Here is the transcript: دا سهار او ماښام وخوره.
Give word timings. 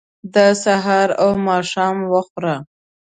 دا 0.33 0.47
سهار 0.63 1.09
او 1.21 1.29
ماښام 1.47 1.97
وخوره. 2.11 2.55